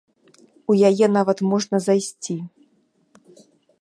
У 0.73 0.77
яе 0.89 1.09
нават 1.17 1.39
можна 1.51 1.77
зайсці. 1.89 2.39